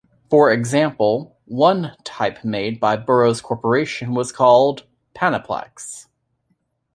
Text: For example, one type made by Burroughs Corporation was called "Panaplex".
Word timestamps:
For 0.31 0.49
example, 0.49 1.37
one 1.45 1.95
type 2.03 2.43
made 2.43 2.79
by 2.79 2.95
Burroughs 2.97 3.39
Corporation 3.39 4.15
was 4.15 4.31
called 4.31 4.87
"Panaplex". 5.13 6.07